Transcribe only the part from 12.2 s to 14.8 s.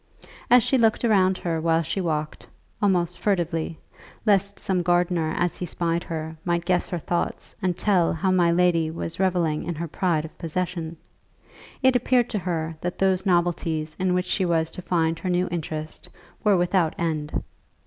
to her that those novelties in which she was